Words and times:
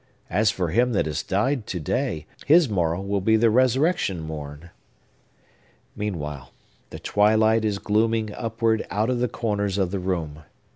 As 0.31 0.49
for 0.49 0.69
him 0.71 0.93
that 0.93 1.05
has 1.05 1.21
died 1.21 1.67
to 1.67 1.79
day, 1.79 2.25
his 2.47 2.67
morrow 2.67 3.01
will 3.01 3.21
be 3.21 3.35
the 3.37 3.51
resurrection 3.51 4.19
morn. 4.19 4.71
Meanwhile 5.95 6.51
the 6.89 6.97
twilight 6.97 7.63
is 7.63 7.77
glooming 7.77 8.33
upward 8.33 8.87
out 8.89 9.11
of 9.11 9.19
the 9.19 9.27
corners 9.29 9.77
of 9.77 9.91
the 9.91 9.99
room. 9.99 10.41